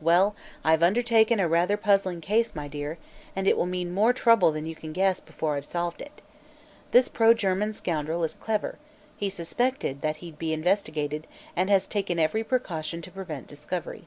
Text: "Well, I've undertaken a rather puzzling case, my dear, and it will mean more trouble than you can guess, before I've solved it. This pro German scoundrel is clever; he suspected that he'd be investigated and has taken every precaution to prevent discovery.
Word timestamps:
"Well, 0.00 0.36
I've 0.62 0.84
undertaken 0.84 1.40
a 1.40 1.48
rather 1.48 1.76
puzzling 1.76 2.20
case, 2.20 2.54
my 2.54 2.68
dear, 2.68 2.96
and 3.34 3.48
it 3.48 3.56
will 3.56 3.66
mean 3.66 3.92
more 3.92 4.12
trouble 4.12 4.52
than 4.52 4.66
you 4.66 4.76
can 4.76 4.92
guess, 4.92 5.18
before 5.18 5.56
I've 5.56 5.64
solved 5.64 6.00
it. 6.00 6.22
This 6.92 7.08
pro 7.08 7.34
German 7.34 7.72
scoundrel 7.72 8.22
is 8.22 8.36
clever; 8.36 8.78
he 9.16 9.28
suspected 9.28 10.00
that 10.00 10.18
he'd 10.18 10.38
be 10.38 10.52
investigated 10.52 11.26
and 11.56 11.68
has 11.70 11.88
taken 11.88 12.20
every 12.20 12.44
precaution 12.44 13.02
to 13.02 13.10
prevent 13.10 13.48
discovery. 13.48 14.06